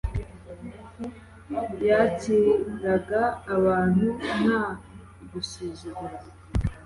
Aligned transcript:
yakiraga 1.87 3.21
abantu 3.55 4.05
nta 4.41 4.63
gusuzugura, 5.31 6.17